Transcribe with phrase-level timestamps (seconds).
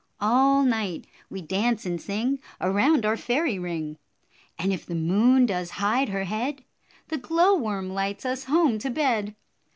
[0.19, 3.99] All night we dance and sing Around our fairy ring;
[4.57, 6.63] And if the moon does hide her head,
[7.09, 9.35] The glow worm lights us home to bed.